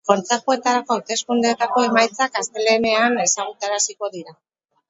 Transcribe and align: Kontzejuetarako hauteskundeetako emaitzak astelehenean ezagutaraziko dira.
Kontzejuetarako 0.09 0.95
hauteskundeetako 0.95 1.83
emaitzak 1.89 2.39
astelehenean 2.43 3.21
ezagutaraziko 3.29 4.11
dira. 4.19 4.39